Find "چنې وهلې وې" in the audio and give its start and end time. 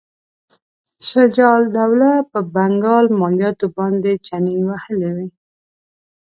4.27-5.27